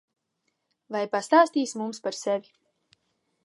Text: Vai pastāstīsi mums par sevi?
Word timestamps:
Vai 0.95 1.03
pastāstīsi 1.11 1.81
mums 1.83 2.03
par 2.07 2.19
sevi? 2.23 2.53